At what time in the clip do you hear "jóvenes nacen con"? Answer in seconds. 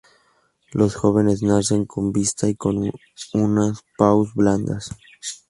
0.95-2.11